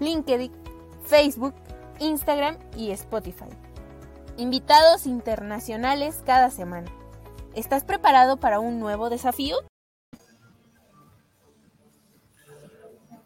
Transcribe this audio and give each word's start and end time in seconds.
LinkedIn, 0.00 0.50
Facebook, 1.04 1.54
Instagram 1.98 2.56
y 2.74 2.90
Spotify. 2.92 3.50
Invitados 4.38 5.04
internacionales 5.04 6.22
cada 6.24 6.50
semana. 6.50 6.90
¿Estás 7.54 7.84
preparado 7.84 8.38
para 8.38 8.60
un 8.60 8.80
nuevo 8.80 9.10
desafío? 9.10 9.56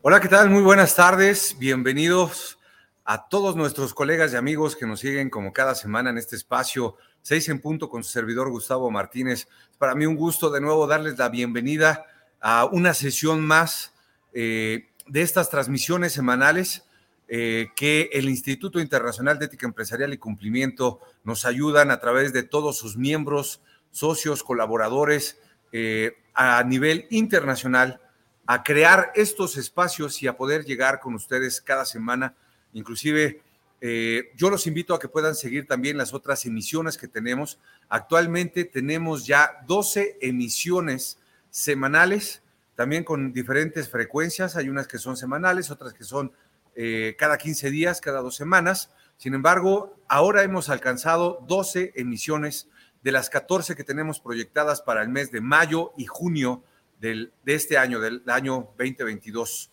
Hola, 0.03 0.21
¿qué 0.21 0.29
tal? 0.29 0.51
Muy 0.51 0.63
buenas 0.63 0.97
tardes. 0.97 1.57
Bienvenidos 1.59 2.59
a 3.05 3.29
todos 3.29 3.55
nuestros 3.55 3.95
colegas 3.95 4.33
y 4.33 4.37
amigos 4.37 4.75
que 4.75 4.87
nos 4.87 5.01
siguen 5.01 5.31
como 5.31 5.53
cada 5.53 5.77
semana 5.77 6.11
en 6.11 6.19
este 6.19 6.35
espacio, 6.35 6.97
seis 7.23 7.49
en 7.49 7.61
punto 7.61 7.89
con 7.89 8.03
su 8.03 8.11
servidor 8.11 8.51
Gustavo 8.51 8.91
Martínez. 8.91 9.47
Para 9.79 9.95
mí 9.95 10.07
un 10.07 10.17
gusto 10.17 10.51
de 10.51 10.61
nuevo 10.61 10.89
darles 10.89 11.19
la 11.19 11.29
bienvenida 11.29 12.05
a 12.41 12.65
una 12.65 12.95
sesión 12.95 13.47
más 13.47 13.95
eh, 14.33 14.91
de 15.07 15.23
estas 15.23 15.51
transmisiones 15.51 16.13
semanales 16.13 16.85
eh, 17.27 17.69
que 17.75 18.11
el 18.13 18.29
Instituto 18.29 18.81
Internacional 18.81 19.39
de 19.39 19.47
Ética 19.47 19.67
Empresarial 19.67 20.13
y 20.13 20.19
Cumplimiento 20.19 21.01
nos 21.25 21.45
ayudan 21.45 21.91
a 21.91 21.99
través 21.99 22.33
de 22.33 22.43
todos 22.43 22.77
sus 22.77 22.97
miembros, 22.97 23.63
socios, 23.91 24.43
colaboradores 24.43 25.39
eh, 25.73 26.17
a 26.35 26.63
nivel 26.65 27.07
internacional 27.11 28.01
a 28.47 28.63
crear 28.63 29.11
estos 29.15 29.57
espacios 29.57 30.23
y 30.23 30.27
a 30.27 30.37
poder 30.37 30.65
llegar 30.65 31.01
con 31.01 31.15
ustedes 31.15 31.61
cada 31.61 31.87
semana. 31.87 32.35
Inclusive, 32.75 33.41
eh, 33.81 34.33
yo 34.37 34.51
los 34.51 34.67
invito 34.67 34.95
a 34.95 35.01
que 35.01 35.09
puedan 35.09 35.35
seguir 35.35 35.67
también 35.67 35.97
las 35.97 36.13
otras 36.13 36.45
emisiones 36.45 36.99
que 36.99 37.09
tenemos. 37.09 37.59
Actualmente 37.89 38.65
tenemos 38.65 39.27
ya 39.27 39.63
12 39.67 40.19
emisiones 40.21 41.19
semanales 41.51 42.43
también 42.75 43.05
con 43.05 43.33
diferentes 43.33 43.89
frecuencias. 43.89 44.57
Hay 44.57 44.69
unas 44.69 44.87
que 44.87 44.99
son 44.99 45.17
semanales, 45.17 45.71
otras 45.71 45.95
que 45.95 46.05
son 46.05 46.33
eh, 46.75 47.15
cada 47.19 47.39
15 47.39 47.71
días, 47.71 48.01
cada 48.01 48.21
dos 48.21 48.37
semanas. 48.37 48.91
Sin 49.17 49.35
embargo, 49.35 49.97
ahora 50.09 50.43
hemos 50.43 50.69
alcanzado 50.69 51.45
12 51.47 51.93
emisiones 51.95 52.69
de 53.03 53.13
las 53.13 53.31
14 53.31 53.77
que 53.77 53.85
tenemos 53.85 54.19
proyectadas 54.19 54.81
para 54.83 55.03
el 55.03 55.09
mes 55.09 55.31
de 55.31 55.41
mayo 55.41 55.93
y 55.97 56.07
junio 56.07 56.65
del, 57.01 57.33
de 57.45 57.55
este 57.55 57.79
año, 57.79 58.01
del 58.01 58.23
año 58.27 58.71
2022. 58.79 59.71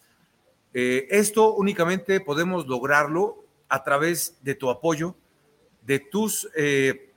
Eh, 0.74 1.08
esto 1.10 1.54
únicamente 1.54 2.20
podemos 2.20 2.68
lograrlo 2.68 3.46
a 3.68 3.84
través 3.84 4.38
de 4.42 4.56
tu 4.56 4.70
apoyo, 4.70 5.16
de 5.82 6.00
tus 6.00 6.50
eh, 6.56 7.14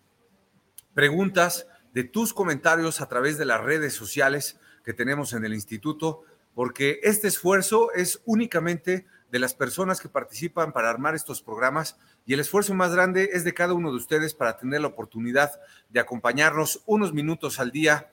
preguntas, 0.94 1.66
de 1.92 2.04
tus 2.04 2.32
comentarios 2.32 3.00
a 3.00 3.08
través 3.08 3.38
de 3.38 3.44
las 3.44 3.60
redes 3.60 3.92
sociales 3.92 4.58
que 4.84 4.92
tenemos 4.92 5.32
en 5.32 5.44
el 5.44 5.54
instituto, 5.54 6.22
porque 6.54 7.00
este 7.02 7.28
esfuerzo 7.28 7.92
es 7.92 8.20
únicamente 8.24 9.06
de 9.30 9.38
las 9.40 9.54
personas 9.54 10.00
que 10.00 10.08
participan 10.08 10.72
para 10.72 10.90
armar 10.90 11.14
estos 11.14 11.42
programas 11.42 11.96
y 12.26 12.34
el 12.34 12.40
esfuerzo 12.40 12.74
más 12.74 12.94
grande 12.94 13.30
es 13.32 13.42
de 13.42 13.52
cada 13.52 13.74
uno 13.74 13.90
de 13.90 13.96
ustedes 13.96 14.34
para 14.34 14.56
tener 14.56 14.80
la 14.80 14.86
oportunidad 14.86 15.50
de 15.88 15.98
acompañarnos 15.98 16.82
unos 16.86 17.12
minutos 17.12 17.58
al 17.58 17.72
día 17.72 18.12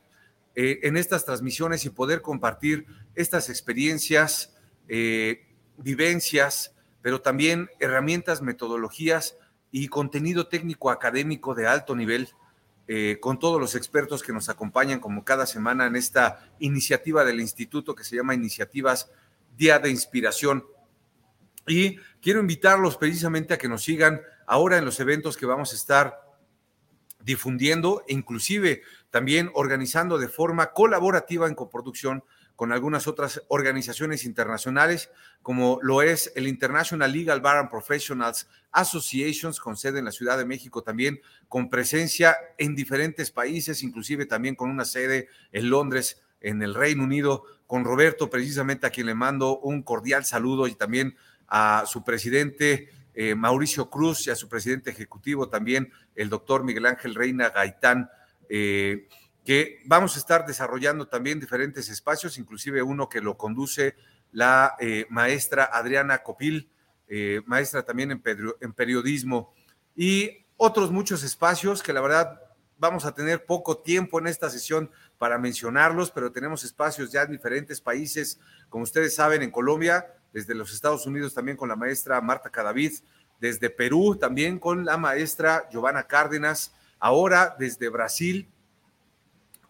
eh, 0.56 0.80
en 0.84 0.98
estas 0.98 1.24
transmisiones 1.24 1.86
y 1.86 1.92
poder 1.92 2.22
compartir 2.22 2.88
estas 3.14 3.50
experiencias, 3.50 4.56
eh, 4.88 5.46
vivencias, 5.78 6.74
pero 7.02 7.22
también 7.22 7.70
herramientas, 7.80 8.42
metodologías 8.42 9.38
y 9.72 9.88
contenido 9.88 10.48
técnico 10.48 10.90
académico 10.90 11.56
de 11.56 11.68
alto 11.68 11.96
nivel 11.96 12.30
eh, 12.88 13.18
con 13.20 13.40
todos 13.40 13.60
los 13.60 13.76
expertos 13.76 14.24
que 14.24 14.34
nos 14.34 14.50
acompañan 14.50 15.00
como 15.00 15.24
cada 15.24 15.46
semana 15.46 15.86
en 15.86 15.96
esta 15.96 16.52
iniciativa 16.60 17.24
del 17.24 17.40
instituto 17.40 17.96
que 17.96 18.04
se 18.04 18.16
llama 18.16 18.34
Iniciativas 18.34 19.12
Día 19.58 19.80
de 19.80 19.90
Inspiración. 19.90 20.66
Y 21.68 21.98
quiero 22.22 22.40
invitarlos 22.40 22.98
precisamente 22.98 23.54
a 23.54 23.58
que 23.58 23.70
nos 23.70 23.84
sigan 23.84 24.22
ahora 24.46 24.78
en 24.78 24.86
los 24.86 25.00
eventos 25.00 25.38
que 25.38 25.46
vamos 25.46 25.74
a 25.74 25.76
estar 25.76 26.20
difundiendo 27.24 28.04
inclusive 28.08 28.82
también 29.10 29.52
organizando 29.54 30.18
de 30.18 30.28
forma 30.28 30.72
colaborativa 30.72 31.48
en 31.48 31.56
coproducción 31.56 32.24
con 32.62 32.72
algunas 32.72 33.08
otras 33.08 33.42
organizaciones 33.48 34.24
internacionales, 34.24 35.10
como 35.42 35.80
lo 35.82 36.04
es 36.04 36.32
el 36.36 36.48
International 36.48 37.12
Legal 37.12 37.42
Bar 37.42 37.58
and 37.58 37.72
Professionals 37.72 38.48
Associations, 38.72 39.60
con 39.60 39.76
sede 39.76 39.98
en 39.98 40.06
la 40.06 40.12
Ciudad 40.12 40.38
de 40.38 40.46
México 40.46 40.84
también, 40.84 41.22
con 41.50 41.72
presencia 41.72 42.38
en 42.60 42.76
diferentes 42.76 43.32
países, 43.32 43.82
inclusive 43.82 44.28
también 44.28 44.54
con 44.54 44.70
una 44.70 44.86
sede 44.86 45.28
en 45.52 45.72
Londres, 45.72 46.22
en 46.40 46.62
el 46.62 46.76
Reino 46.76 47.04
Unido, 47.04 47.46
con 47.66 47.84
Roberto, 47.84 48.30
precisamente 48.30 48.86
a 48.86 48.92
quien 48.92 49.08
le 49.08 49.16
mando 49.16 49.58
un 49.58 49.82
cordial 49.82 50.24
saludo 50.24 50.68
y 50.68 50.76
también 50.76 51.16
a 51.48 51.86
su 51.88 52.04
presidente 52.04 52.92
eh, 53.16 53.34
Mauricio 53.34 53.90
Cruz 53.90 54.28
y 54.28 54.30
a 54.30 54.36
su 54.36 54.48
presidente 54.48 54.92
ejecutivo 54.92 55.50
también, 55.50 55.92
el 56.16 56.30
doctor 56.30 56.64
Miguel 56.64 56.86
Ángel 56.86 57.16
Reina 57.16 57.50
Gaitán. 57.50 58.12
Eh, 58.50 59.08
que 59.46 59.82
vamos 59.86 60.16
a 60.16 60.20
estar 60.20 60.46
desarrollando 60.46 61.08
también 61.08 61.40
diferentes 61.40 61.90
espacios, 61.90 62.38
inclusive 62.38 62.82
uno 62.82 63.10
que 63.10 63.22
lo 63.22 63.38
conduce 63.38 63.96
la 64.32 64.76
eh, 64.80 65.06
maestra 65.10 65.70
Adriana 65.72 66.24
Copil, 66.24 66.70
eh, 67.08 67.42
maestra 67.46 67.84
también 67.84 68.12
en, 68.12 68.24
en 68.62 68.74
periodismo, 68.74 69.54
y 69.96 70.46
otros 70.58 70.92
muchos 70.92 71.24
espacios 71.24 71.82
que 71.82 71.92
la 71.94 72.02
verdad 72.02 72.40
vamos 72.78 73.06
a 73.06 73.14
tener 73.14 73.46
poco 73.46 73.80
tiempo 73.80 74.20
en 74.20 74.28
esta 74.28 74.50
sesión 74.50 74.90
para 75.18 75.38
mencionarlos, 75.38 76.12
pero 76.12 76.32
tenemos 76.32 76.64
espacios 76.64 77.12
ya 77.12 77.24
en 77.24 77.32
diferentes 77.32 77.82
países, 77.82 78.40
como 78.70 78.84
ustedes 78.84 79.16
saben, 79.16 79.42
en 79.42 79.52
Colombia, 79.52 80.08
desde 80.34 80.56
los 80.56 80.74
Estados 80.74 81.06
Unidos 81.06 81.34
también 81.34 81.58
con 81.58 81.70
la 81.70 81.76
maestra 81.76 82.22
Marta 82.22 82.50
Cadavid, 82.50 82.94
desde 83.40 83.70
Perú 83.70 84.16
también 84.16 84.60
con 84.60 84.86
la 84.86 84.98
maestra 84.98 85.68
Giovanna 85.72 86.08
Cárdenas, 86.08 86.74
ahora 87.00 87.56
desde 87.58 87.90
Brasil 87.90 88.51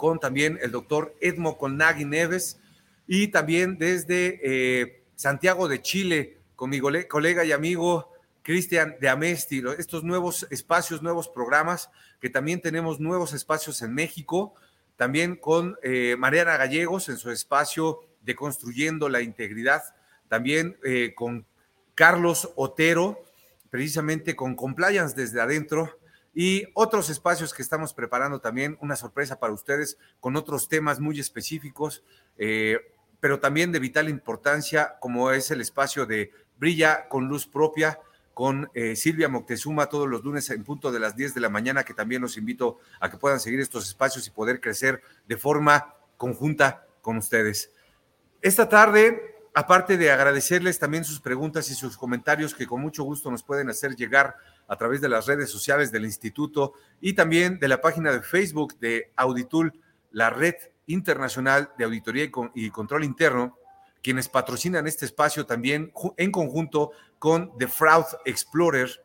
con 0.02 0.20
también 0.20 0.58
el 0.64 0.72
doctor 0.72 1.16
Edmo 1.22 1.60
Colnagui 1.60 2.06
Neves 2.06 2.60
y 3.06 3.28
también 3.28 3.78
desde 3.78 4.40
eh, 4.42 5.04
Santiago 5.16 5.68
de 5.68 5.84
Chile 5.84 6.40
con 6.56 6.72
mi 6.72 6.80
colega 6.80 7.46
y 7.46 7.52
amigo 7.52 8.12
Cristian 8.42 8.96
de 9.00 9.10
Amesti, 9.10 9.62
estos 9.78 10.04
nuevos 10.04 10.48
espacios, 10.50 11.04
nuevos 11.04 11.30
programas, 11.30 11.92
que 12.20 12.32
también 12.32 12.62
tenemos 12.62 13.00
nuevos 13.00 13.34
espacios 13.34 13.84
en 13.84 13.94
México, 13.94 14.56
también 14.96 15.36
con 15.36 15.78
eh, 15.84 16.16
Mariana 16.18 16.58
Gallegos 16.58 17.08
en 17.08 17.18
su 17.18 17.30
espacio 17.30 18.00
de 18.22 18.34
Construyendo 18.34 19.08
la 19.08 19.22
Integridad, 19.22 19.84
también 20.30 20.80
eh, 20.84 21.14
con 21.14 21.46
Carlos 21.94 22.50
Otero, 22.56 23.24
precisamente 23.70 24.36
con 24.36 24.56
Compliance 24.56 25.16
desde 25.16 25.42
adentro, 25.42 26.00
y 26.34 26.66
otros 26.74 27.10
espacios 27.10 27.54
que 27.54 27.62
estamos 27.62 27.94
preparando 27.94 28.40
también, 28.40 28.78
una 28.82 28.96
sorpresa 28.96 29.40
para 29.40 29.54
ustedes 29.54 29.98
con 30.20 30.36
otros 30.36 30.70
temas 30.70 31.00
muy 31.00 31.20
específicos, 31.20 32.04
eh, 32.38 32.80
pero 33.20 33.40
también 33.40 33.72
de 33.72 33.80
vital 33.80 34.10
importancia, 34.10 34.96
como 35.00 35.32
es 35.32 35.52
el 35.52 35.62
espacio 35.62 36.06
de 36.06 36.32
Brilla 36.58 37.08
con 37.10 37.28
Luz 37.28 37.48
Propia, 37.48 38.00
con 38.34 38.70
eh, 38.74 38.96
Silvia 38.96 39.30
Moctezuma 39.30 39.88
todos 39.88 40.08
los 40.08 40.24
lunes 40.24 40.50
en 40.50 40.64
punto 40.64 40.92
de 40.92 41.00
las 41.00 41.16
10 41.16 41.34
de 41.34 41.42
la 41.42 41.50
mañana, 41.50 41.84
que 41.84 41.94
también 41.94 42.22
los 42.22 42.38
invito 42.38 42.80
a 43.00 43.10
que 43.12 43.18
puedan 43.18 43.40
seguir 43.40 43.60
estos 43.60 43.88
espacios 43.88 44.26
y 44.28 44.32
poder 44.32 44.62
crecer 44.62 45.02
de 45.28 45.38
forma 45.38 45.96
conjunta 46.18 46.88
con 47.02 47.18
ustedes. 47.18 47.72
Esta 48.42 48.70
tarde, 48.70 49.36
aparte 49.54 49.98
de 49.98 50.12
agradecerles 50.12 50.80
también 50.80 51.04
sus 51.04 51.20
preguntas 51.20 51.70
y 51.70 51.76
sus 51.76 51.98
comentarios 51.98 52.56
que 52.56 52.66
con 52.66 52.82
mucho 52.82 53.04
gusto 53.04 53.30
nos 53.30 53.44
pueden 53.44 53.70
hacer 53.70 53.96
llegar 53.96 54.36
a 54.72 54.78
través 54.78 55.02
de 55.02 55.10
las 55.10 55.26
redes 55.26 55.50
sociales 55.50 55.92
del 55.92 56.06
instituto 56.06 56.76
y 57.02 57.12
también 57.12 57.60
de 57.60 57.68
la 57.68 57.82
página 57.82 58.10
de 58.10 58.22
Facebook 58.22 58.80
de 58.80 59.12
Auditul, 59.18 59.78
la 60.12 60.30
red 60.30 60.56
internacional 60.88 61.74
de 61.78 61.84
auditoría 61.84 62.32
y, 62.56 62.70
control 62.70 63.04
interno, 63.04 63.58
quienes 64.02 64.30
patrocinan 64.30 64.88
este 64.88 65.04
espacio 65.04 65.46
también 65.46 65.92
en 66.16 66.32
conjunto 66.32 66.92
con 67.20 67.52
The 67.58 67.68
Fraud 67.68 68.06
Explorer. 68.24 69.04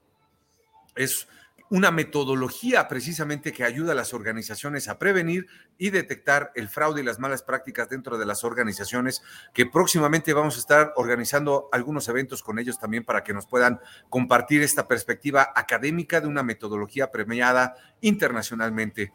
Es 0.95 1.27
una 1.69 1.91
metodología 1.91 2.87
precisamente 2.87 3.53
que 3.53 3.65
ayuda 3.65 3.93
a 3.93 3.97
las 3.97 4.15
organizaciones 4.15 4.89
a 4.89 4.99
prevenir 4.99 5.47
y 5.79 5.91
detectar 5.91 6.53
el 6.55 6.69
fraude 6.69 7.01
y 7.01 7.05
las 7.05 7.19
malas 7.19 7.43
prácticas 7.43 7.89
dentro 7.89 8.19
de 8.19 8.27
las 8.27 8.45
organizaciones, 8.45 9.23
que 9.53 9.67
próximamente 9.67 10.33
vamos 10.33 10.57
a 10.57 10.61
estar 10.61 10.93
organizando 10.97 11.69
algunos 11.73 12.09
eventos 12.09 12.43
con 12.43 12.59
ellos 12.59 12.79
también 12.79 13.05
para 13.05 13.25
que 13.25 13.35
nos 13.35 13.47
puedan 13.47 13.81
compartir 14.09 14.63
esta 14.63 14.87
perspectiva 14.87 15.53
académica 15.55 16.21
de 16.21 16.29
una 16.29 16.43
metodología 16.43 17.11
premiada 17.11 17.75
internacionalmente. 18.01 19.13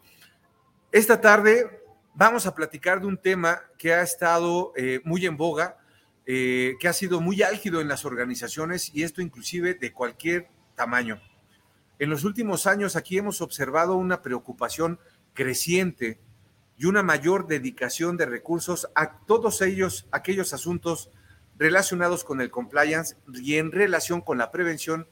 Esta 0.92 1.21
tarde 1.21 1.83
vamos 2.13 2.45
a 2.45 2.53
platicar 2.53 3.00
de 3.00 3.07
un 3.07 3.18
tema 3.18 3.62
que 3.77 3.94
ha 3.94 4.01
estado 4.01 4.74
eh, 4.75 5.00
muy 5.06 5.25
en 5.25 5.38
boga, 5.38 5.77
eh, 6.25 6.75
que 6.80 6.89
ha 6.89 6.94
sido 6.94 7.21
muy 7.21 7.42
álgido 7.44 7.80
en 7.80 7.88
las 7.88 8.03
organizaciones 8.03 8.94
y 8.94 9.03
esto 9.03 9.21
inclusive 9.21 9.74
de 9.74 9.94
cualquier 9.94 10.50
tamaño 10.75 11.21
en 12.01 12.09
los 12.09 12.24
últimos 12.24 12.65
años 12.65 12.95
aquí 12.95 13.19
hemos 13.19 13.42
observado 13.42 13.95
una 13.95 14.24
preocupación 14.24 15.00
creciente 15.36 16.19
y 16.75 16.86
una 16.86 17.03
mayor 17.03 17.45
dedicación 17.45 18.18
de 18.18 18.25
recursos 18.25 18.89
a 18.95 19.19
todos 19.19 19.62
ellos, 19.62 20.07
aquellos 20.09 20.51
asuntos 20.51 21.12
relacionados 21.59 22.24
con 22.24 22.42
el 22.42 22.50
compliance 22.50 23.18
y 23.36 23.57
en 23.57 23.71
relación 23.71 24.21
con 24.21 24.39
la 24.39 24.50
prevención 24.50 25.07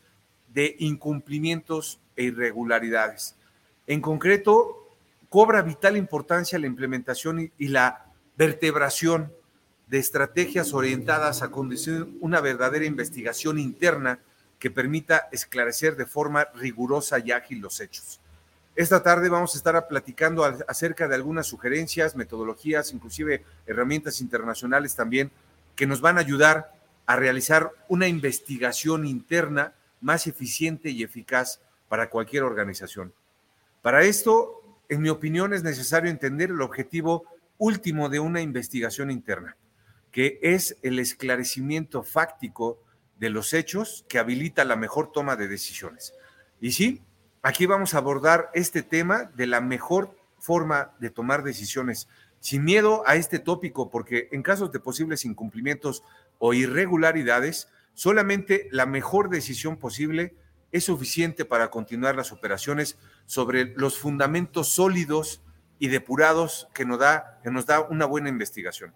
de 0.52 0.78
incumplimientos 0.80 2.00
e 2.16 2.24
irregularidades. 2.24 3.36
En 3.86 4.02
concreto, 4.02 4.90
cobra 5.30 5.62
vital 5.62 5.96
importancia 5.96 6.58
la 6.58 6.66
implementación 6.66 7.52
y 7.56 7.68
la 7.68 8.08
vertebración 8.36 9.32
de 9.90 10.00
estrategias 10.00 10.74
orientadas 10.74 11.44
a 11.44 11.52
conducir 11.52 12.08
una 12.20 12.42
verdadera 12.42 12.86
investigación 12.86 13.60
interna 13.60 14.22
que 14.60 14.70
permita 14.70 15.30
esclarecer 15.32 15.96
de 15.96 16.06
forma 16.06 16.46
rigurosa 16.54 17.18
y 17.20 17.32
ágil 17.32 17.60
los 17.60 17.80
hechos. 17.80 18.20
Esta 18.76 19.02
tarde 19.02 19.30
vamos 19.30 19.56
a 19.56 19.58
estar 19.58 19.88
platicando 19.88 20.44
acerca 20.68 21.08
de 21.08 21.16
algunas 21.16 21.48
sugerencias, 21.48 22.16
metodologías, 22.16 22.94
inclusive 22.94 23.44
herramientas 23.66 24.22
internacionales 24.22 24.96
también, 24.96 25.32
que 25.76 25.88
nos 25.88 26.02
van 26.02 26.18
a 26.18 26.22
ayudar 26.22 26.74
a 27.06 27.16
realizar 27.16 27.72
una 27.88 28.08
investigación 28.08 29.06
interna 29.06 29.74
más 30.02 30.28
eficiente 30.28 30.90
y 30.92 31.04
eficaz 31.04 31.60
para 31.88 32.10
cualquier 32.10 32.44
organización. 32.44 33.14
Para 33.82 34.04
esto, 34.04 34.62
en 34.90 35.02
mi 35.02 35.10
opinión, 35.10 35.54
es 35.54 35.64
necesario 35.64 36.10
entender 36.12 36.52
el 36.52 36.62
objetivo 36.62 37.26
último 37.58 38.10
de 38.10 38.20
una 38.20 38.42
investigación 38.42 39.10
interna, 39.12 39.56
que 40.12 40.40
es 40.42 40.78
el 40.84 41.00
esclarecimiento 41.00 42.04
fáctico 42.04 42.80
de 43.20 43.30
los 43.30 43.54
hechos 43.54 44.06
que 44.08 44.18
habilita 44.18 44.64
la 44.66 44.76
mejor 44.76 45.12
toma 45.12 45.36
de 45.36 45.48
decisiones. 45.48 46.14
Y 46.60 46.72
sí, 46.72 47.04
aquí 47.42 47.66
vamos 47.66 47.94
a 47.94 47.98
abordar 47.98 48.50
este 48.54 48.82
tema 48.82 49.26
de 49.36 49.46
la 49.46 49.62
mejor 49.62 50.18
forma 50.40 50.94
de 51.00 51.10
tomar 51.10 51.44
decisiones, 51.44 52.08
sin 52.40 52.64
miedo 52.64 53.04
a 53.06 53.16
este 53.16 53.40
tópico, 53.40 53.90
porque 53.90 54.30
en 54.32 54.42
casos 54.42 54.72
de 54.72 54.80
posibles 54.80 55.26
incumplimientos 55.26 56.04
o 56.38 56.54
irregularidades, 56.54 57.68
solamente 57.94 58.70
la 58.72 58.86
mejor 58.86 59.30
decisión 59.30 59.76
posible 59.76 60.34
es 60.72 60.86
suficiente 60.86 61.44
para 61.44 61.70
continuar 61.70 62.16
las 62.16 62.32
operaciones 62.32 62.98
sobre 63.26 63.74
los 63.76 63.98
fundamentos 63.98 64.70
sólidos 64.70 65.42
y 65.78 65.90
depurados 65.90 66.70
que 66.74 66.86
nos 66.86 67.00
da, 67.00 67.40
que 67.44 67.52
nos 67.52 67.66
da 67.66 67.82
una 67.82 68.06
buena 68.06 68.30
investigación. 68.30 68.94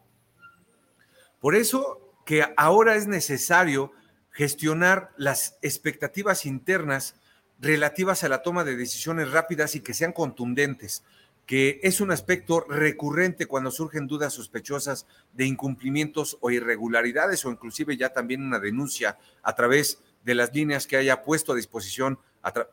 Por 1.41 1.55
eso 1.55 2.13
que 2.25 2.45
ahora 2.55 2.95
es 2.95 3.07
necesario 3.07 3.91
gestionar 4.33 5.11
las 5.15 5.57
expectativas 5.61 6.45
internas 6.45 7.15
relativas 7.59 8.23
a 8.23 8.29
la 8.29 8.41
toma 8.41 8.63
de 8.63 8.75
decisiones 8.75 9.31
rápidas 9.31 9.75
y 9.75 9.79
que 9.79 9.93
sean 9.93 10.11
contundentes, 10.11 11.03
que 11.45 11.79
es 11.83 12.01
un 12.01 12.11
aspecto 12.11 12.61
recurrente 12.61 13.45
cuando 13.45 13.71
surgen 13.71 14.07
dudas 14.07 14.33
sospechosas 14.33 15.05
de 15.33 15.45
incumplimientos 15.45 16.37
o 16.41 16.51
irregularidades 16.51 17.45
o 17.45 17.51
inclusive 17.51 17.95
ya 17.95 18.09
también 18.09 18.43
una 18.43 18.59
denuncia 18.59 19.17
a 19.43 19.55
través 19.55 19.99
de 20.23 20.35
las 20.35 20.53
líneas 20.53 20.87
que 20.87 20.97
haya 20.97 21.23
puesto 21.23 21.53
a 21.53 21.55
disposición 21.55 22.19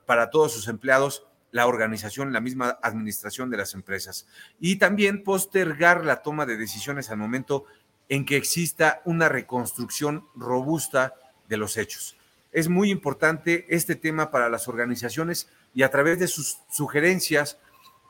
para 0.06 0.30
todos 0.30 0.52
sus 0.52 0.66
empleados 0.66 1.26
la 1.52 1.66
organización, 1.66 2.32
la 2.32 2.40
misma 2.40 2.78
administración 2.82 3.50
de 3.50 3.56
las 3.56 3.74
empresas. 3.74 4.26
Y 4.60 4.76
también 4.76 5.24
postergar 5.24 6.04
la 6.04 6.22
toma 6.22 6.46
de 6.46 6.56
decisiones 6.56 7.10
al 7.10 7.18
momento 7.18 7.64
en 8.08 8.24
que 8.24 8.36
exista 8.36 9.02
una 9.04 9.28
reconstrucción 9.28 10.26
robusta 10.34 11.14
de 11.50 11.58
los 11.58 11.76
hechos. 11.76 12.17
Es 12.52 12.69
muy 12.69 12.91
importante 12.91 13.67
este 13.69 13.94
tema 13.94 14.31
para 14.31 14.49
las 14.49 14.69
organizaciones 14.69 15.49
y 15.75 15.82
a 15.82 15.91
través 15.91 16.19
de 16.19 16.29
sus 16.29 16.58
sugerencias, 16.70 17.58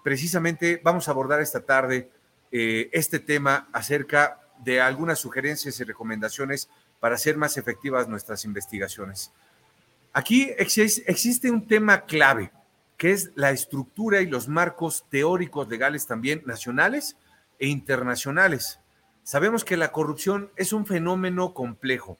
precisamente 0.05 0.81
vamos 0.85 1.09
a 1.09 1.11
abordar 1.11 1.41
esta 1.41 1.61
tarde 1.61 2.11
eh, 2.53 2.89
este 2.93 3.19
tema 3.19 3.69
acerca 3.73 4.41
de 4.63 4.81
algunas 4.81 5.19
sugerencias 5.19 5.81
y 5.81 5.85
recomendaciones 5.85 6.69
para 7.01 7.17
hacer 7.17 7.37
más 7.37 7.57
efectivas 7.57 8.09
nuestras 8.09 8.45
investigaciones. 8.45 9.33
Aquí 10.13 10.51
existe 10.57 11.51
un 11.51 11.67
tema 11.67 12.05
clave, 12.05 12.51
que 12.99 13.13
es 13.13 13.31
la 13.37 13.53
estructura 13.53 14.21
y 14.21 14.27
los 14.27 14.49
marcos 14.49 15.07
teóricos 15.09 15.69
legales 15.69 16.07
también 16.07 16.43
nacionales 16.45 17.17
e 17.59 17.69
internacionales. 17.69 18.81
Sabemos 19.23 19.65
que 19.65 19.77
la 19.77 19.93
corrupción 19.93 20.51
es 20.57 20.73
un 20.73 20.85
fenómeno 20.85 21.55
complejo 21.55 22.19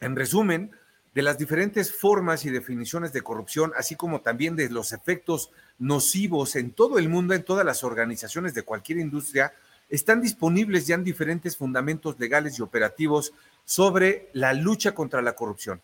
en 0.00 0.16
resumen, 0.16 0.70
de 1.14 1.22
las 1.22 1.38
diferentes 1.38 1.92
formas 1.92 2.44
y 2.44 2.50
definiciones 2.50 3.12
de 3.12 3.22
corrupción, 3.22 3.72
así 3.76 3.96
como 3.96 4.20
también 4.20 4.54
de 4.56 4.68
los 4.70 4.92
efectos 4.92 5.50
nocivos 5.78 6.54
en 6.54 6.70
todo 6.70 6.98
el 6.98 7.08
mundo, 7.08 7.34
en 7.34 7.44
todas 7.44 7.64
las 7.64 7.82
organizaciones 7.82 8.54
de 8.54 8.62
cualquier 8.62 8.98
industria, 8.98 9.52
están 9.88 10.20
disponibles 10.20 10.86
ya 10.86 10.94
en 10.94 11.04
diferentes 11.04 11.56
fundamentos 11.56 12.18
legales 12.20 12.58
y 12.58 12.62
operativos 12.62 13.32
sobre 13.64 14.28
la 14.32 14.52
lucha 14.52 14.94
contra 14.94 15.22
la 15.22 15.34
corrupción. 15.34 15.80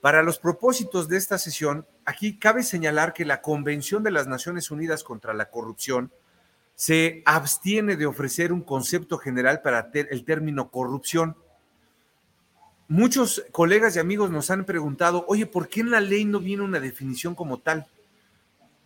Para 0.00 0.22
los 0.22 0.38
propósitos 0.38 1.08
de 1.08 1.16
esta 1.16 1.38
sesión, 1.38 1.86
aquí 2.04 2.38
cabe 2.38 2.62
señalar 2.62 3.12
que 3.12 3.24
la 3.24 3.40
Convención 3.40 4.02
de 4.02 4.10
las 4.10 4.26
Naciones 4.26 4.70
Unidas 4.70 5.02
contra 5.02 5.34
la 5.34 5.50
Corrupción 5.50 6.12
se 6.74 7.22
abstiene 7.26 7.96
de 7.96 8.06
ofrecer 8.06 8.52
un 8.52 8.62
concepto 8.62 9.18
general 9.18 9.62
para 9.62 9.90
el 9.92 10.24
término 10.24 10.70
corrupción 10.70 11.36
Muchos 12.90 13.44
colegas 13.52 13.96
y 13.96 13.98
amigos 13.98 14.30
nos 14.30 14.50
han 14.50 14.64
preguntado, 14.64 15.26
oye, 15.28 15.44
¿por 15.44 15.68
qué 15.68 15.80
en 15.80 15.90
la 15.90 16.00
ley 16.00 16.24
no 16.24 16.40
viene 16.40 16.62
una 16.62 16.80
definición 16.80 17.34
como 17.34 17.58
tal? 17.58 17.86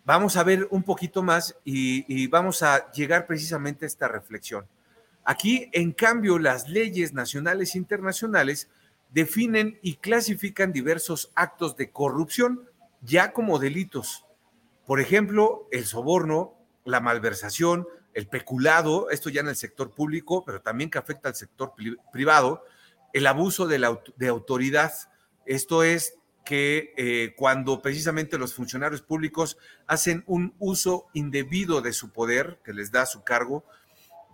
Vamos 0.03 0.35
a 0.35 0.43
ver 0.43 0.67
un 0.71 0.83
poquito 0.83 1.23
más 1.23 1.55
y, 1.63 2.27
vamos 2.27 2.63
a 2.63 2.91
llegar 2.91 3.25
precisamente 3.25 3.85
a 3.85 3.87
esta 3.87 4.09
reflexión. 4.09 4.65
Aquí, 5.23 5.69
en 5.71 5.93
cambio, 5.93 6.37
las 6.37 6.67
leyes 6.67 7.13
nacionales 7.13 7.75
e 7.75 7.77
internacionales 7.77 8.67
definen 9.13 9.79
y 9.81 9.95
clasifican 9.95 10.73
diversos 10.73 11.31
actos 11.33 11.77
de 11.77 11.89
corrupción 11.89 12.67
ya 13.03 13.31
como 13.31 13.57
delitos. 13.57 14.25
Por 14.85 14.99
ejemplo, 14.99 15.69
el 15.71 15.85
soborno, 15.85 16.55
la 16.83 16.99
malversación, 16.99 17.87
el 18.13 18.27
peculado, 18.27 19.09
esto 19.11 19.29
ya 19.29 19.39
en 19.39 19.47
el 19.47 19.55
sector 19.55 19.91
público, 19.91 20.43
pero 20.45 20.59
también 20.59 20.89
que 20.89 20.97
afecta 20.97 21.29
al 21.29 21.35
sector 21.35 21.73
privado, 22.11 22.65
el 23.13 23.27
abuso 23.27 23.67
de, 23.67 23.79
la, 23.79 23.99
de 24.17 24.27
autoridad. 24.27 24.93
Esto 25.45 25.83
es 25.83 26.15
que 26.43 26.93
eh, 26.97 27.33
cuando 27.37 27.81
precisamente 27.81 28.37
los 28.37 28.53
funcionarios 28.53 29.01
públicos 29.01 29.57
hacen 29.87 30.23
un 30.27 30.53
uso 30.59 31.07
indebido 31.13 31.81
de 31.81 31.93
su 31.93 32.11
poder 32.11 32.59
que 32.65 32.73
les 32.73 32.91
da 32.91 33.05
su 33.05 33.23
cargo 33.23 33.63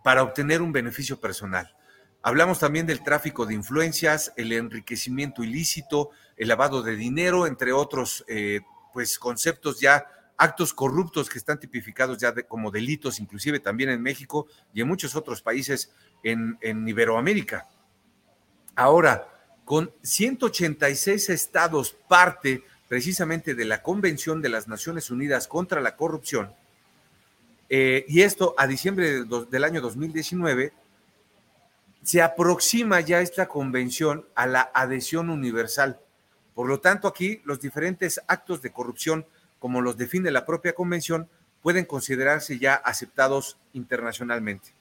para 0.03 0.24
obtener 0.24 0.62
un 0.62 0.71
beneficio 0.71 1.19
personal. 1.19 1.75
Hablamos 2.21 2.59
también 2.59 2.86
del 2.86 3.03
tráfico 3.03 3.45
de 3.45 3.53
influencias, 3.53 4.33
el 4.36 4.51
enriquecimiento 4.51 5.43
ilícito, 5.43 6.09
el 6.36 6.50
lavado 6.50 6.81
de 6.81 6.95
dinero, 6.95 7.48
entre 7.48 7.71
otros 7.71 8.25
eh, 8.27 8.62
pues 8.91 9.19
conceptos 9.19 9.79
ya, 9.79 10.05
actos 10.38 10.74
corruptos 10.74 11.29
que 11.29 11.38
están 11.38 11.59
tipificados 11.59 12.17
ya 12.17 12.33
como 12.33 12.71
delitos, 12.71 13.19
inclusive 13.19 13.59
también 13.59 13.89
en 13.89 14.01
México 14.01 14.48
y 14.74 14.81
en 14.81 14.88
muchos 14.88 15.15
otros 15.15 15.41
países 15.41 15.93
en, 16.24 16.57
en 16.62 16.88
Iberoamérica. 16.88 17.67
Ahora, 18.79 19.27
con 19.65 19.91
186 20.03 21.27
estados 21.31 21.98
parte 22.07 22.63
precisamente 22.88 23.53
de 23.53 23.65
la 23.65 23.83
Convención 23.83 24.41
de 24.41 24.48
las 24.48 24.69
Naciones 24.69 25.12
Unidas 25.12 25.50
contra 25.50 25.81
la 25.81 25.98
Corrupción, 25.98 26.53
eh, 27.67 28.05
y 28.07 28.21
esto 28.21 28.55
a 28.57 28.67
diciembre 28.67 29.25
del 29.25 29.63
año 29.65 29.81
2019, 29.81 30.71
se 32.03 32.21
aproxima 32.21 33.01
ya 33.01 33.19
esta 33.19 33.50
convención 33.50 34.25
a 34.33 34.48
la 34.48 34.71
adhesión 34.74 35.29
universal. 35.29 36.00
Por 36.55 36.69
lo 36.69 36.79
tanto, 36.79 37.09
aquí 37.09 37.41
los 37.43 37.59
diferentes 37.59 38.21
actos 38.27 38.62
de 38.62 38.71
corrupción, 38.71 39.25
como 39.59 39.81
los 39.81 39.98
define 39.98 40.31
la 40.31 40.45
propia 40.45 40.71
convención, 40.71 41.27
pueden 41.62 41.83
considerarse 41.83 42.59
ya 42.59 42.75
aceptados 42.75 43.57
internacionalmente. 43.74 44.71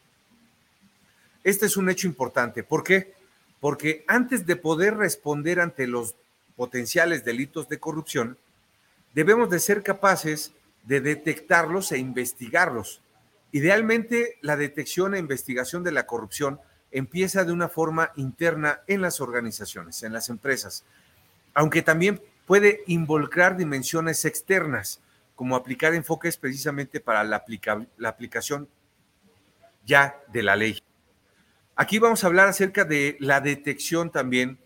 Este 1.42 1.66
es 1.66 1.76
un 1.76 1.90
hecho 1.90 2.06
importante. 2.06 2.62
¿Por 2.62 2.84
qué? 2.84 3.17
Porque 3.60 4.04
antes 4.06 4.46
de 4.46 4.56
poder 4.56 4.96
responder 4.96 5.60
ante 5.60 5.86
los 5.86 6.14
potenciales 6.56 7.24
delitos 7.24 7.68
de 7.68 7.78
corrupción, 7.78 8.38
debemos 9.14 9.50
de 9.50 9.60
ser 9.60 9.82
capaces 9.82 10.52
de 10.84 11.00
detectarlos 11.00 11.92
e 11.92 11.98
investigarlos. 11.98 13.02
Idealmente, 13.52 14.38
la 14.42 14.56
detección 14.56 15.14
e 15.14 15.18
investigación 15.18 15.82
de 15.82 15.92
la 15.92 16.06
corrupción 16.06 16.60
empieza 16.90 17.44
de 17.44 17.52
una 17.52 17.68
forma 17.68 18.12
interna 18.16 18.80
en 18.86 19.02
las 19.02 19.20
organizaciones, 19.20 20.02
en 20.02 20.12
las 20.12 20.28
empresas, 20.28 20.84
aunque 21.54 21.82
también 21.82 22.20
puede 22.46 22.82
involucrar 22.86 23.56
dimensiones 23.56 24.24
externas, 24.24 25.00
como 25.34 25.54
aplicar 25.54 25.94
enfoques 25.94 26.36
precisamente 26.36 26.98
para 26.98 27.22
la, 27.22 27.44
la 27.98 28.08
aplicación 28.08 28.68
ya 29.84 30.20
de 30.32 30.42
la 30.42 30.56
ley. 30.56 30.82
Aquí 31.80 32.00
vamos 32.00 32.24
a 32.24 32.26
hablar 32.26 32.48
acerca 32.48 32.84
de 32.84 33.16
la 33.20 33.40
detección 33.40 34.10
también, 34.10 34.58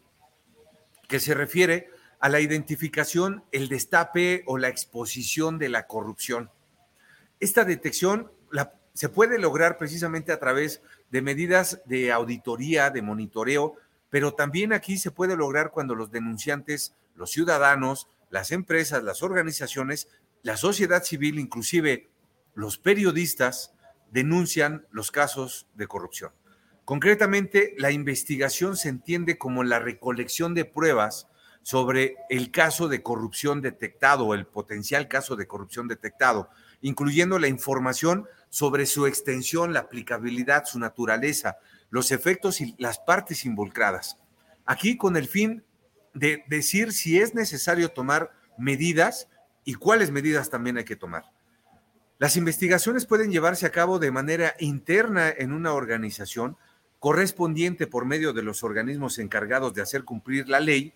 que 1.09 1.21
se 1.21 1.35
refiere 1.35 1.91
a 2.21 2.31
la 2.31 2.41
identificación, 2.41 3.45
el 3.53 3.69
destape 3.69 4.45
o 4.47 4.57
la 4.57 4.69
exposición 4.69 5.59
de 5.59 5.69
la 5.69 5.87
corrupción. 5.87 6.51
Esta 7.39 7.67
detección 7.67 8.33
se 8.95 9.11
puede 9.11 9.39
lograr 9.39 9.77
precisamente 9.77 10.33
a 10.33 10.39
través 10.39 10.81
de 11.11 11.21
medidas 11.21 11.83
de 11.85 12.13
auditoría, 12.13 12.89
de 12.89 13.03
monitoreo, 13.03 13.75
pero 14.09 14.33
también 14.33 14.73
aquí 14.73 14.97
se 14.97 15.11
puede 15.11 15.37
lograr 15.37 15.71
cuando 15.71 15.95
los 15.95 16.13
denunciantes, 16.13 16.95
los 17.15 17.31
ciudadanos, 17.31 18.09
las 18.31 18.53
empresas, 18.53 19.03
las 19.03 19.23
organizaciones, 19.23 20.09
la 20.43 20.57
sociedad 20.57 21.05
civil, 21.05 21.39
inclusive 21.39 22.09
los 22.55 22.79
periodistas, 22.79 23.75
denuncian 24.11 24.87
los 24.91 25.11
casos 25.11 25.67
de 25.75 25.87
corrupción. 25.87 26.33
Concretamente, 26.85 27.75
la 27.79 27.91
investigación 27.91 28.77
se 28.77 28.89
entiende 28.89 29.39
como 29.39 29.63
la 29.63 29.79
recolección 29.79 30.55
de 30.55 30.65
pruebas 30.65 31.29
sobre 31.63 32.17
el 32.29 32.51
caso 32.51 32.89
de 32.89 33.03
corrupción 33.03 33.61
detectado 33.61 34.27
o 34.27 34.35
el 34.35 34.47
potencial 34.47 35.07
caso 35.07 35.37
de 35.37 35.47
corrupción 35.47 35.87
detectado, 35.87 36.51
incluyendo 36.81 37.39
la 37.39 37.47
información 37.47 38.27
sobre 38.51 38.87
su 38.87 39.07
extensión, 39.07 39.73
la 39.73 39.81
aplicabilidad, 39.81 40.65
su 40.65 40.79
naturaleza, 40.79 41.57
los 41.91 42.11
efectos 42.11 42.61
y 42.61 42.75
las 42.79 42.99
partes 42.99 43.45
involucradas. 43.45 44.19
Aquí 44.67 44.97
con 44.97 45.17
el 45.17 45.29
fin 45.29 45.65
de 46.15 46.45
decir 46.49 46.93
si 46.93 47.19
es 47.19 47.35
necesario 47.35 47.91
tomar 47.91 48.33
medidas 48.59 49.29
y 49.65 49.75
cuáles 49.75 50.11
medidas 50.11 50.51
también 50.51 50.79
hay 50.79 50.85
que 50.85 50.97
tomar. 50.97 51.25
Las 52.19 52.37
investigaciones 52.37 53.07
pueden 53.07 53.31
llevarse 53.31 53.67
a 53.67 53.73
cabo 53.73 53.99
de 53.99 54.11
manera 54.11 54.55
interna 54.59 55.31
en 55.31 55.53
una 55.53 55.73
organización, 55.73 56.57
correspondiente 57.03 57.89
por 57.89 58.05
medio 58.05 58.33
de 58.33 58.45
los 58.45 58.63
organismos 58.63 59.19
encargados 59.19 59.75
de 59.75 59.83
hacer 59.83 60.05
cumplir 60.05 60.49
la 60.49 60.61
ley 60.61 60.95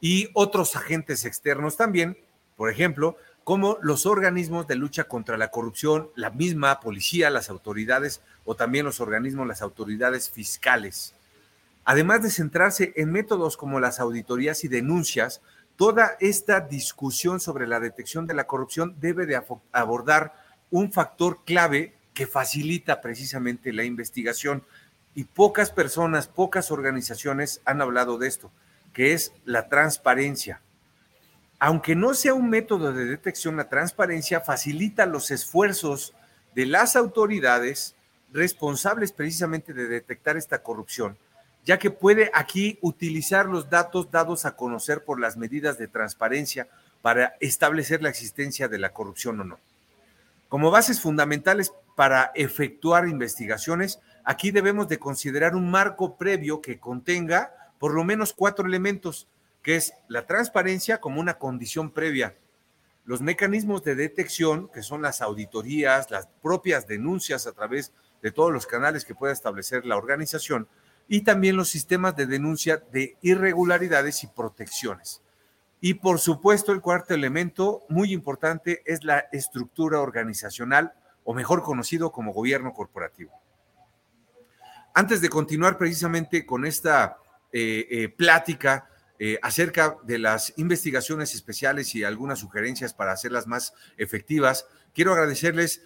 y 0.00 0.28
otros 0.34 0.74
agentes 0.74 1.24
externos 1.24 1.76
también, 1.76 2.18
por 2.56 2.68
ejemplo, 2.68 3.16
como 3.44 3.78
los 3.80 4.06
organismos 4.06 4.66
de 4.66 4.74
lucha 4.74 5.04
contra 5.04 5.36
la 5.36 5.52
corrupción, 5.52 6.10
la 6.16 6.30
misma 6.30 6.80
policía, 6.80 7.30
las 7.30 7.48
autoridades 7.48 8.22
o 8.44 8.56
también 8.56 8.84
los 8.84 9.00
organismos, 9.00 9.46
las 9.46 9.62
autoridades 9.62 10.30
fiscales. 10.30 11.14
Además 11.84 12.24
de 12.24 12.30
centrarse 12.30 12.92
en 12.96 13.12
métodos 13.12 13.56
como 13.56 13.78
las 13.78 14.00
auditorías 14.00 14.64
y 14.64 14.68
denuncias, 14.68 15.42
toda 15.76 16.16
esta 16.18 16.58
discusión 16.58 17.38
sobre 17.38 17.68
la 17.68 17.78
detección 17.78 18.26
de 18.26 18.34
la 18.34 18.48
corrupción 18.48 18.96
debe 18.98 19.26
de 19.26 19.40
abordar 19.70 20.34
un 20.72 20.90
factor 20.90 21.44
clave 21.44 21.95
que 22.16 22.26
facilita 22.26 23.02
precisamente 23.02 23.74
la 23.74 23.84
investigación. 23.84 24.64
Y 25.14 25.24
pocas 25.24 25.70
personas, 25.70 26.26
pocas 26.26 26.70
organizaciones 26.70 27.60
han 27.66 27.82
hablado 27.82 28.16
de 28.16 28.26
esto, 28.26 28.50
que 28.94 29.12
es 29.12 29.32
la 29.44 29.68
transparencia. 29.68 30.62
Aunque 31.58 31.94
no 31.94 32.14
sea 32.14 32.32
un 32.32 32.48
método 32.48 32.94
de 32.94 33.04
detección, 33.04 33.56
la 33.56 33.68
transparencia 33.68 34.40
facilita 34.40 35.04
los 35.04 35.30
esfuerzos 35.30 36.14
de 36.54 36.64
las 36.64 36.96
autoridades 36.96 37.94
responsables 38.32 39.12
precisamente 39.12 39.74
de 39.74 39.86
detectar 39.86 40.38
esta 40.38 40.62
corrupción, 40.62 41.18
ya 41.66 41.78
que 41.78 41.90
puede 41.90 42.30
aquí 42.32 42.78
utilizar 42.80 43.44
los 43.44 43.68
datos 43.68 44.10
dados 44.10 44.46
a 44.46 44.56
conocer 44.56 45.04
por 45.04 45.20
las 45.20 45.36
medidas 45.36 45.76
de 45.76 45.88
transparencia 45.88 46.66
para 47.02 47.36
establecer 47.40 48.02
la 48.02 48.08
existencia 48.08 48.68
de 48.68 48.78
la 48.78 48.94
corrupción 48.94 49.38
o 49.40 49.44
no. 49.44 49.58
Como 50.48 50.70
bases 50.70 51.00
fundamentales 51.00 51.72
para 51.96 52.30
efectuar 52.34 53.08
investigaciones, 53.08 53.98
aquí 54.22 54.52
debemos 54.52 54.86
de 54.86 55.00
considerar 55.00 55.56
un 55.56 55.68
marco 55.68 56.16
previo 56.16 56.60
que 56.60 56.78
contenga 56.78 57.52
por 57.78 57.92
lo 57.92 58.04
menos 58.04 58.32
cuatro 58.32 58.66
elementos, 58.66 59.28
que 59.62 59.76
es 59.76 59.94
la 60.06 60.26
transparencia 60.26 61.00
como 61.00 61.20
una 61.20 61.38
condición 61.38 61.90
previa, 61.90 62.36
los 63.04 63.22
mecanismos 63.22 63.82
de 63.82 63.94
detección, 63.94 64.68
que 64.68 64.82
son 64.82 65.00
las 65.02 65.22
auditorías, 65.22 66.10
las 66.10 66.28
propias 66.42 66.86
denuncias 66.86 67.46
a 67.46 67.52
través 67.52 67.92
de 68.22 68.30
todos 68.30 68.52
los 68.52 68.66
canales 68.66 69.04
que 69.04 69.14
pueda 69.14 69.32
establecer 69.32 69.86
la 69.86 69.96
organización, 69.96 70.68
y 71.08 71.22
también 71.22 71.56
los 71.56 71.68
sistemas 71.68 72.16
de 72.16 72.26
denuncia 72.26 72.82
de 72.92 73.16
irregularidades 73.22 74.22
y 74.24 74.26
protecciones. 74.26 75.22
Y 75.80 75.94
por 75.94 76.18
supuesto, 76.18 76.72
el 76.72 76.80
cuarto 76.80 77.14
elemento 77.14 77.84
muy 77.88 78.12
importante 78.12 78.82
es 78.84 79.04
la 79.04 79.20
estructura 79.32 80.00
organizacional 80.00 80.94
o 81.26 81.34
mejor 81.34 81.62
conocido 81.62 82.12
como 82.12 82.32
gobierno 82.32 82.72
corporativo. 82.72 83.32
Antes 84.94 85.20
de 85.20 85.28
continuar 85.28 85.76
precisamente 85.76 86.46
con 86.46 86.64
esta 86.64 87.18
eh, 87.52 87.86
eh, 87.90 88.08
plática 88.08 88.88
eh, 89.18 89.38
acerca 89.42 89.98
de 90.04 90.18
las 90.18 90.54
investigaciones 90.56 91.34
especiales 91.34 91.94
y 91.94 92.04
algunas 92.04 92.38
sugerencias 92.38 92.94
para 92.94 93.12
hacerlas 93.12 93.46
más 93.46 93.74
efectivas, 93.98 94.66
quiero 94.94 95.12
agradecerles 95.12 95.82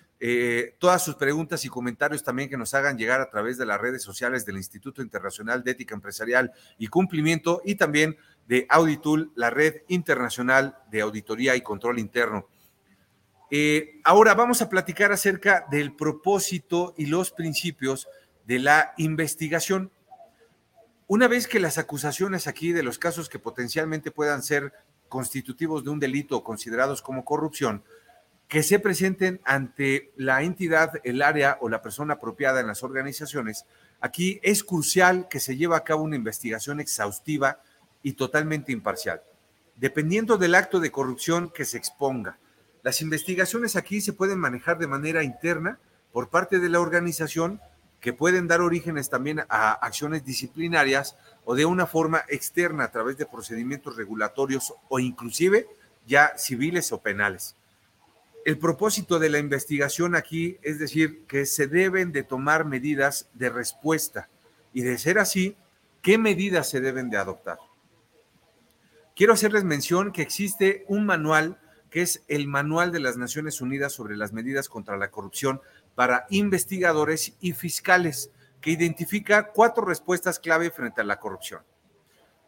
todas 0.79 1.03
sus 1.03 1.15
preguntas 1.15 1.65
y 1.65 1.71
comentarios 1.71 2.23
también 2.23 2.51
que 2.51 2.59
nos 2.59 2.75
hagan 2.75 2.99
llegar 2.99 3.23
a 3.23 3.31
través 3.31 3.57
de 3.57 3.65
las 3.65 3.81
redes 3.81 4.03
sociales 4.03 4.45
del 4.45 4.59
Instituto 4.59 5.01
Internacional 5.01 5.65
de 5.65 5.71
Ética 5.71 5.95
Empresarial 5.95 6.53
y 6.77 6.89
Cumplimiento 6.89 7.63
y 7.65 7.77
también 7.77 8.19
de 8.47 8.67
Auditul, 8.69 9.33
la 9.35 9.49
red 9.49 9.77
internacional 9.89 10.77
de 10.91 11.01
auditoría 11.01 11.57
y 11.57 11.63
control 11.63 11.99
interno. 11.99 12.49
Eh, 13.53 14.01
ahora 14.05 14.35
vamos 14.35 14.63
a 14.63 14.69
platicar 14.69 15.11
acerca 15.11 15.67
del 15.71 15.93
propósito 15.93 16.95
y 16.97 17.07
los 17.07 17.33
principios 17.33 18.07
de 18.47 18.61
la 18.61 18.95
investigación. 18.97 19.91
Una 21.09 21.27
vez 21.27 21.49
que 21.49 21.59
las 21.59 21.77
acusaciones 21.77 22.47
aquí 22.47 22.73
de 22.73 22.85
los 22.85 22.99
casos 22.99 23.29
que 23.29 23.41
potencialmente 23.41 24.13
puedan 24.13 24.45
ser 24.45 24.73
constitutivos 25.09 25.83
de 25.83 25.91
un 25.91 25.99
delito 25.99 26.37
o 26.37 26.45
considerados 26.45 27.03
como 27.03 27.25
corrupción, 27.25 27.83
que 28.47 28.63
se 28.63 28.79
presenten 28.79 29.41
ante 29.45 30.13
la 30.17 30.43
entidad, 30.43 31.01
el 31.03 31.21
área 31.21 31.59
o 31.61 31.69
la 31.69 31.83
persona 31.83 32.15
apropiada 32.15 32.61
en 32.61 32.69
las 32.69 32.85
organizaciones, 32.85 33.65
aquí 34.01 34.39
es 34.45 34.63
crucial 34.63 35.27
que 35.29 35.41
se 35.41 35.57
lleve 35.57 35.75
a 35.75 35.83
cabo 35.83 36.05
una 36.05 36.17
investigación 36.17 36.79
exhaustiva 36.79 37.61
y 38.03 38.13
totalmente 38.13 38.71
imparcial, 38.71 39.23
dependiendo 39.75 40.37
del 40.37 40.55
acto 40.55 40.79
de 40.79 40.93
corrupción 40.93 41.51
que 41.51 41.65
se 41.65 41.79
exponga 41.79 42.39
las 42.83 43.03
investigaciones 43.03 43.77
aquí 43.77 44.01
se 44.01 44.13
pueden 44.13 44.39
manejar 44.39 44.79
de 44.79 44.87
manera 44.87 45.23
interna 45.23 45.79
por 46.13 46.29
parte 46.29 46.59
de 46.59 46.69
la 46.69 46.81
organización 46.81 47.61
que 48.01 48.13
pueden 48.13 48.49
dar 48.49 48.63
orígenes 48.63 49.11
también 49.11 49.43
a 49.49 49.73
acciones 49.73 50.25
disciplinarias 50.25 51.17
o 51.45 51.55
de 51.55 51.67
una 51.67 51.87
forma 51.87 52.25
externa 52.29 52.85
a 52.85 52.91
través 52.91 53.19
de 53.19 53.27
procedimientos 53.27 53.97
regulatorios 53.97 54.73
o 54.89 54.99
inclusive 54.99 55.69
ya 56.07 56.33
civiles 56.39 56.93
o 56.93 57.03
penales. 57.03 57.57
El 58.47 58.59
propósito 58.59 59.19
de 59.19 59.29
la 59.29 59.39
investigación 59.39 60.15
aquí 60.15 60.57
es 60.63 60.79
decir 60.79 61.27
que 61.27 61.45
se 61.45 61.67
deben 61.67 62.11
de 62.11 62.23
tomar 62.23 62.65
medidas 62.65 63.29
de 63.35 63.51
respuesta 63.51 64.31
y 64.73 64.81
de 64.83 64.97
ser 64.97 65.19
así, 65.19 65.57
¿qué 66.01 66.17
medidas 66.17 66.71
se 66.71 66.81
deben 66.81 67.11
de 67.11 67.19
adoptar? 67.19 67.59
Quiero 69.15 69.35
hacerles 69.35 69.65
mención 69.65 70.13
que 70.13 70.23
existe 70.23 70.87
un 70.89 71.05
manual 71.05 71.59
que 71.91 72.03
es 72.03 72.23
el 72.29 72.47
Manual 72.47 72.93
de 72.93 73.01
las 73.01 73.17
Naciones 73.17 73.61
Unidas 73.61 73.93
sobre 73.93 74.17
las 74.17 74.33
medidas 74.33 74.69
contra 74.69 74.97
la 74.97 75.11
corrupción 75.11 75.61
para 75.95 76.27
investigadores 76.31 77.35
y 77.41 77.53
fiscales, 77.53 78.31
que 78.61 78.71
identifica 78.71 79.49
cuatro 79.49 79.85
respuestas 79.85 80.39
clave 80.39 80.71
frente 80.71 81.01
a 81.01 81.05
la 81.05 81.19
corrupción. 81.19 81.63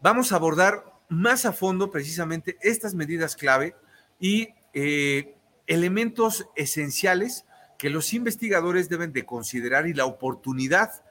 Vamos 0.00 0.32
a 0.32 0.36
abordar 0.36 0.84
más 1.08 1.44
a 1.44 1.52
fondo 1.52 1.90
precisamente 1.90 2.56
estas 2.60 2.94
medidas 2.94 3.36
clave 3.36 3.74
y 4.18 4.48
eh, 4.72 5.36
elementos 5.66 6.48
esenciales 6.56 7.44
que 7.78 7.90
los 7.90 8.14
investigadores 8.14 8.88
deben 8.88 9.12
de 9.12 9.26
considerar 9.26 9.86
y 9.86 9.94
la 9.94 10.06
oportunidad 10.06 11.04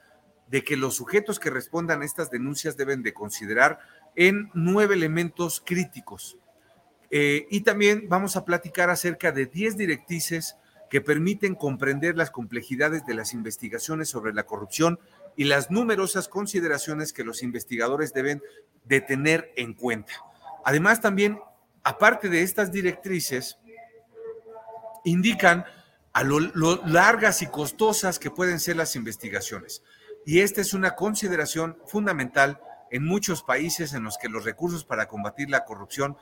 de 0.48 0.64
que 0.64 0.76
los 0.76 0.96
sujetos 0.96 1.38
que 1.38 1.50
respondan 1.50 2.02
a 2.02 2.04
estas 2.04 2.30
denuncias 2.30 2.76
deben 2.76 3.02
de 3.02 3.14
considerar 3.14 3.78
en 4.16 4.50
nueve 4.54 4.94
elementos 4.94 5.62
críticos 5.64 6.36
eh, 7.12 7.46
y 7.50 7.60
también 7.60 8.08
vamos 8.08 8.36
a 8.36 8.44
platicar 8.44 8.90
acerca 8.90 9.30
de 9.30 9.46
10 9.46 9.76
directrices 9.76 10.56
que 10.90 11.00
permiten 11.00 11.54
comprender 11.54 12.16
las 12.16 12.32
complejidades 12.32 13.06
de 13.06 13.14
las 13.14 13.32
investigaciones 13.32 14.08
sobre 14.08 14.34
la 14.34 14.42
corrupción 14.42 14.98
y 15.36 15.44
las 15.44 15.70
numerosas 15.70 16.26
consideraciones 16.26 17.12
que 17.12 17.22
los 17.22 17.44
investigadores 17.44 18.12
deben 18.12 18.42
de 18.84 19.00
tener 19.00 19.52
en 19.56 19.74
cuenta. 19.74 20.12
Además, 20.64 21.00
también 21.00 21.38
aparte 21.82 22.28
de 22.28 22.42
estas 22.42 22.72
directrices, 22.72 23.58
indican 25.04 25.64
a 26.12 26.22
lo, 26.22 26.40
largas 26.86 27.42
y 27.42 27.46
costosas 27.46 28.18
que 28.18 28.30
pueden 28.30 28.60
ser 28.60 28.76
las 28.76 28.96
investigaciones. 28.96 29.82
Y 30.24 30.40
esta 30.40 30.60
es 30.60 30.74
una 30.74 30.94
consideración 30.94 31.78
fundamental 31.86 32.60
en 32.90 33.04
muchos 33.04 33.42
países 33.42 33.94
en 33.94 34.04
los 34.04 34.18
que 34.18 34.28
los 34.28 34.44
recursos 34.44 34.84
para 34.84 35.08
combatir 35.08 35.48
la 35.50 35.64
corrupción 35.64 36.16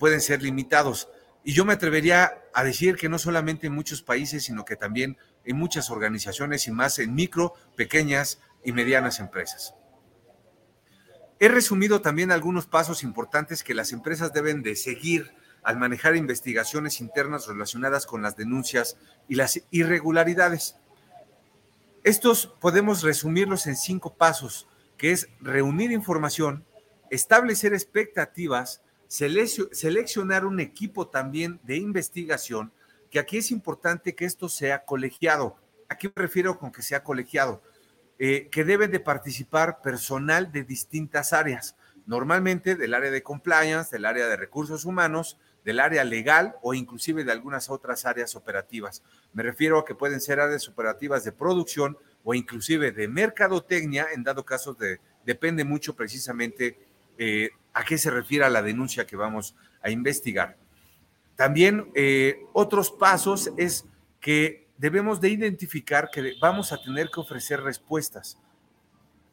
pueden 0.00 0.22
ser 0.22 0.42
limitados. 0.42 1.10
Y 1.44 1.52
yo 1.52 1.64
me 1.64 1.74
atrevería 1.74 2.42
a 2.54 2.64
decir 2.64 2.96
que 2.96 3.10
no 3.10 3.18
solamente 3.18 3.66
en 3.66 3.74
muchos 3.74 4.02
países, 4.02 4.44
sino 4.44 4.64
que 4.64 4.74
también 4.74 5.18
en 5.44 5.56
muchas 5.56 5.90
organizaciones 5.90 6.66
y 6.66 6.72
más 6.72 6.98
en 6.98 7.14
micro, 7.14 7.54
pequeñas 7.76 8.40
y 8.64 8.72
medianas 8.72 9.20
empresas. 9.20 9.74
He 11.38 11.48
resumido 11.48 12.00
también 12.00 12.32
algunos 12.32 12.66
pasos 12.66 13.02
importantes 13.02 13.62
que 13.62 13.74
las 13.74 13.92
empresas 13.92 14.32
deben 14.32 14.62
de 14.62 14.74
seguir 14.74 15.32
al 15.62 15.78
manejar 15.78 16.16
investigaciones 16.16 17.00
internas 17.00 17.46
relacionadas 17.46 18.06
con 18.06 18.22
las 18.22 18.36
denuncias 18.36 18.96
y 19.28 19.34
las 19.34 19.62
irregularidades. 19.70 20.76
Estos 22.04 22.46
podemos 22.46 23.02
resumirlos 23.02 23.66
en 23.66 23.76
cinco 23.76 24.14
pasos, 24.14 24.66
que 24.96 25.12
es 25.12 25.28
reunir 25.40 25.92
información, 25.92 26.64
establecer 27.10 27.74
expectativas, 27.74 28.82
seleccionar 29.10 30.44
un 30.44 30.60
equipo 30.60 31.08
también 31.08 31.58
de 31.64 31.76
investigación, 31.76 32.72
que 33.10 33.18
aquí 33.18 33.38
es 33.38 33.50
importante 33.50 34.14
que 34.14 34.24
esto 34.24 34.48
sea 34.48 34.84
colegiado. 34.84 35.56
¿A 35.88 35.98
qué 35.98 36.06
me 36.14 36.22
refiero 36.22 36.56
con 36.58 36.70
que 36.70 36.82
sea 36.82 37.02
colegiado? 37.02 37.60
Eh, 38.20 38.48
que 38.52 38.64
debe 38.64 38.86
de 38.86 39.00
participar 39.00 39.82
personal 39.82 40.52
de 40.52 40.62
distintas 40.62 41.32
áreas, 41.32 41.74
normalmente 42.06 42.76
del 42.76 42.94
área 42.94 43.10
de 43.10 43.22
compliance, 43.24 43.90
del 43.90 44.04
área 44.04 44.28
de 44.28 44.36
recursos 44.36 44.84
humanos, 44.84 45.38
del 45.64 45.80
área 45.80 46.04
legal 46.04 46.54
o 46.62 46.72
inclusive 46.72 47.24
de 47.24 47.32
algunas 47.32 47.68
otras 47.68 48.06
áreas 48.06 48.36
operativas. 48.36 49.02
Me 49.32 49.42
refiero 49.42 49.78
a 49.78 49.84
que 49.84 49.96
pueden 49.96 50.20
ser 50.20 50.38
áreas 50.38 50.68
operativas 50.68 51.24
de 51.24 51.32
producción 51.32 51.98
o 52.22 52.34
inclusive 52.34 52.92
de 52.92 53.08
mercadotecnia, 53.08 54.06
en 54.14 54.22
dado 54.22 54.44
caso 54.44 54.74
de, 54.74 55.00
depende 55.26 55.64
mucho 55.64 55.96
precisamente 55.96 56.78
eh, 57.18 57.50
a 57.72 57.84
qué 57.84 57.98
se 57.98 58.10
refiere 58.10 58.48
la 58.50 58.62
denuncia 58.62 59.06
que 59.06 59.16
vamos 59.16 59.54
a 59.82 59.90
investigar. 59.90 60.56
También 61.36 61.90
eh, 61.94 62.40
otros 62.52 62.90
pasos 62.90 63.50
es 63.56 63.86
que 64.20 64.68
debemos 64.76 65.20
de 65.20 65.30
identificar 65.30 66.10
que 66.12 66.34
vamos 66.40 66.72
a 66.72 66.82
tener 66.82 67.08
que 67.12 67.20
ofrecer 67.20 67.62
respuestas, 67.62 68.38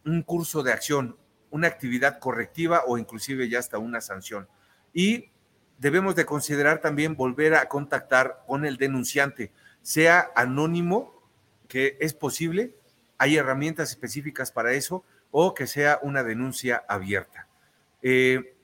un 0.06 0.22
curso 0.22 0.64
de 0.64 0.72
acción, 0.72 1.18
una 1.50 1.68
actividad 1.68 2.20
correctiva 2.20 2.84
o 2.88 2.98
inclusive 2.98 3.50
ya 3.50 3.60
hasta 3.60 3.78
una 3.78 4.02
sanción. 4.02 4.48
Y 4.94 5.32
debemos 5.78 6.16
de 6.16 6.26
considerar 6.26 6.82
también 6.82 7.16
volver 7.16 7.56
a 7.56 7.68
contactar 7.68 8.44
con 8.48 8.66
el 8.66 8.78
denunciante, 8.78 9.52
sea 9.82 10.32
anónimo, 10.36 11.22
que 11.68 11.98
es 12.00 12.14
posible, 12.14 12.76
hay 13.18 13.38
herramientas 13.38 13.90
específicas 13.90 14.52
para 14.52 14.74
eso, 14.74 15.04
o 15.32 15.54
que 15.54 15.68
sea 15.68 16.00
una 16.02 16.24
denuncia 16.24 16.84
abierta. 16.88 17.47
Eh, 18.02 18.56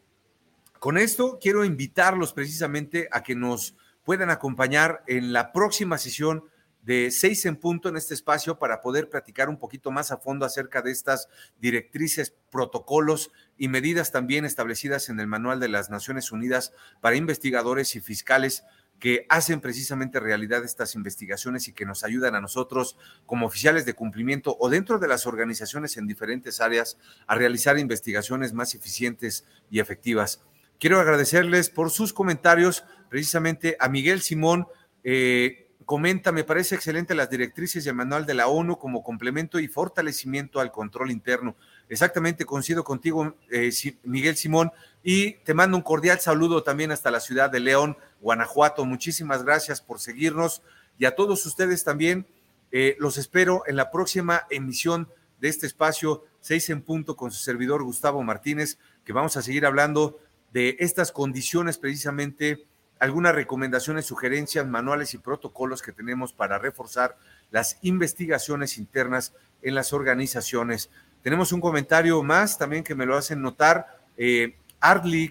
con 0.80 0.98
esto 0.98 1.40
quiero 1.42 1.64
invitarlos 1.64 2.34
precisamente 2.34 3.08
a 3.12 3.24
que 3.24 3.36
nos 3.36 3.76
puedan 4.04 4.30
acompañar 4.30 5.04
en 5.08 5.32
la 5.32 5.52
próxima 5.54 5.98
sesión 5.98 6.44
de 6.82 7.12
seis 7.12 7.46
en 7.46 7.56
punto 7.56 7.88
en 7.88 7.96
este 7.96 8.14
espacio 8.14 8.60
para 8.60 8.82
poder 8.82 9.10
platicar 9.10 9.48
un 9.48 9.58
poquito 9.58 9.90
más 9.92 10.12
a 10.12 10.18
fondo 10.18 10.46
acerca 10.46 10.82
de 10.82 10.92
estas 10.92 11.30
directrices, 11.58 12.36
protocolos 12.52 13.32
y 13.58 13.70
medidas 13.70 14.12
también 14.12 14.44
establecidas 14.44 15.08
en 15.08 15.20
el 15.22 15.28
Manual 15.28 15.62
de 15.62 15.70
las 15.70 15.90
Naciones 15.90 16.32
Unidas 16.34 16.74
para 17.00 17.16
investigadores 17.16 17.96
y 17.96 18.02
fiscales 18.02 18.64
que 19.00 19.26
hacen 19.30 19.60
precisamente 19.60 20.20
realidad 20.20 20.64
estas 20.64 20.96
investigaciones 20.96 21.68
y 21.68 21.74
que 21.74 21.86
nos 21.86 22.04
ayudan 22.04 22.36
a 22.36 22.42
nosotros 22.42 22.98
como 23.26 23.46
oficiales 23.46 23.86
de 23.86 23.94
cumplimiento 23.94 24.56
o 24.60 24.70
dentro 24.70 24.98
de 24.98 25.08
las 25.08 25.26
organizaciones 25.28 25.98
en 25.98 26.08
diferentes 26.08 26.62
áreas 26.62 26.98
a 27.28 27.36
realizar 27.36 27.78
investigaciones 27.78 28.54
más 28.54 28.76
eficientes 28.76 29.46
y 29.70 29.80
efectivas. 29.80 30.42
Quiero 30.80 31.00
agradecerles 31.00 31.70
por 31.70 31.92
sus 31.92 32.14
comentarios, 32.14 32.84
precisamente 33.10 33.78
a 33.80 33.90
Miguel 33.90 34.22
Simón, 34.22 34.68
eh, 35.04 35.64
comenta, 35.86 36.32
me 36.32 36.44
parece 36.44 36.76
excelente 36.76 37.16
las 37.16 37.30
directrices 37.30 37.86
y 37.86 37.90
el 37.90 37.96
manual 37.96 38.26
de 38.26 38.34
la 38.34 38.48
ONU 38.48 38.78
como 38.78 39.04
complemento 39.04 39.60
y 39.60 39.68
fortalecimiento 39.68 40.60
al 40.60 40.72
control 40.72 41.12
interno. 41.12 41.56
Exactamente, 41.94 42.44
coincido 42.44 42.84
contigo, 42.84 43.36
eh, 43.52 43.72
Miguel 44.02 44.36
Simón, 44.36 44.72
y 45.04 45.34
te 45.44 45.54
mando 45.54 45.78
un 45.78 45.84
cordial 45.84 46.20
saludo 46.20 46.64
también 46.64 46.92
hasta 46.92 47.12
la 47.12 47.20
ciudad 47.20 47.52
de 47.52 47.60
León, 47.60 47.98
Guanajuato. 48.20 48.84
Muchísimas 48.84 49.44
gracias 49.44 49.80
por 49.80 50.00
seguirnos 50.00 50.64
y 50.98 51.06
a 51.06 51.14
todos 51.14 51.46
ustedes 51.46 51.84
también. 51.84 52.26
Eh, 52.72 52.96
los 52.98 53.20
espero 53.20 53.62
en 53.68 53.76
la 53.76 53.92
próxima 53.92 54.48
emisión 54.50 55.08
de 55.40 55.50
este 55.50 55.68
espacio, 55.68 56.26
seis 56.40 56.68
en 56.72 56.82
punto, 56.82 57.16
con 57.16 57.32
su 57.32 57.44
servidor 57.44 57.84
Gustavo 57.84 58.24
Martínez, 58.24 58.80
que 59.06 59.14
vamos 59.14 59.38
a 59.38 59.44
seguir 59.44 59.64
hablando 59.68 60.20
de 60.52 60.78
estas 60.80 61.12
condiciones 61.12 61.78
precisamente 61.78 62.66
algunas 62.98 63.36
recomendaciones, 63.36 64.08
sugerencias, 64.08 64.66
manuales 64.66 65.14
y 65.14 65.20
protocolos 65.20 65.84
que 65.84 65.92
tenemos 65.92 66.34
para 66.34 66.58
reforzar 66.58 67.18
las 67.52 67.78
investigaciones 67.84 68.80
internas 68.80 69.34
en 69.62 69.76
las 69.76 69.94
organizaciones. 69.94 70.90
Tenemos 71.24 71.54
un 71.54 71.62
comentario 71.62 72.22
más 72.22 72.58
también 72.58 72.84
que 72.84 72.94
me 72.94 73.06
lo 73.06 73.16
hacen 73.16 73.42
notar. 73.42 73.98
Eh, 74.18 74.58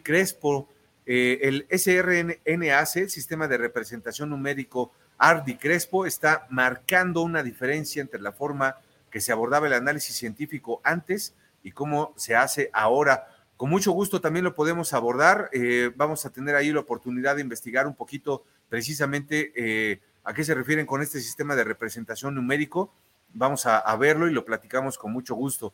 Crespo, 0.03 0.69
eh, 1.05 1.39
el 1.43 1.67
SRNAC, 1.71 2.97
el 2.97 3.11
sistema 3.11 3.47
de 3.47 3.59
representación 3.59 4.31
numérico 4.31 4.93
Ardi 5.19 5.57
Crespo, 5.57 6.07
está 6.07 6.47
marcando 6.49 7.21
una 7.21 7.43
diferencia 7.43 8.01
entre 8.01 8.21
la 8.21 8.33
forma 8.33 8.77
que 9.11 9.21
se 9.21 9.31
abordaba 9.31 9.67
el 9.67 9.75
análisis 9.75 10.17
científico 10.17 10.81
antes 10.83 11.35
y 11.63 11.73
cómo 11.73 12.15
se 12.17 12.35
hace 12.35 12.71
ahora. 12.73 13.29
Con 13.59 13.69
mucho 13.69 13.93
gusto 13.93 14.21
también 14.21 14.45
lo 14.45 14.55
podemos 14.55 14.95
abordar. 14.95 15.51
Eh, 15.53 15.93
vamos 15.95 16.25
a 16.25 16.31
tener 16.31 16.55
ahí 16.57 16.73
la 16.73 16.81
oportunidad 16.81 17.37
de 17.37 17.43
investigar 17.43 17.87
un 17.87 17.95
poquito 17.95 18.45
precisamente 18.71 19.53
eh, 19.55 20.01
a 20.25 20.33
qué 20.33 20.43
se 20.43 20.55
refieren 20.55 20.87
con 20.87 21.03
este 21.03 21.21
sistema 21.21 21.55
de 21.55 21.65
representación 21.65 22.35
numérico. 22.35 22.93
Vamos 23.35 23.67
a, 23.67 23.97
verlo 23.97 24.29
y 24.29 24.33
lo 24.33 24.45
platicamos 24.45 24.99
con 24.99 25.13
mucho 25.13 25.35
gusto. 25.35 25.73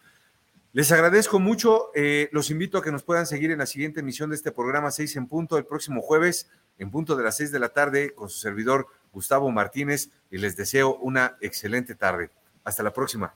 Les 0.72 0.92
agradezco 0.92 1.38
mucho. 1.40 1.90
Eh, 1.94 2.28
los 2.32 2.50
invito 2.50 2.78
a 2.78 2.82
que 2.82 2.92
nos 2.92 3.02
puedan 3.02 3.26
seguir 3.26 3.50
en 3.50 3.58
la 3.58 3.66
siguiente 3.66 4.00
emisión 4.00 4.30
de 4.30 4.36
este 4.36 4.52
programa 4.52 4.90
6 4.90 5.16
en 5.16 5.26
punto 5.26 5.58
el 5.58 5.64
próximo 5.64 6.02
jueves 6.02 6.48
en 6.78 6.90
punto 6.90 7.16
de 7.16 7.24
las 7.24 7.36
6 7.36 7.50
de 7.50 7.58
la 7.58 7.70
tarde 7.70 8.14
con 8.14 8.28
su 8.28 8.38
servidor 8.38 8.86
Gustavo 9.12 9.50
Martínez 9.50 10.10
y 10.30 10.38
les 10.38 10.56
deseo 10.56 10.96
una 10.96 11.36
excelente 11.40 11.94
tarde. 11.94 12.30
Hasta 12.64 12.82
la 12.82 12.92
próxima. 12.92 13.34